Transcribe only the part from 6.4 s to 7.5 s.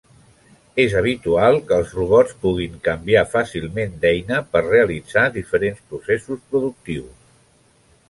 productius.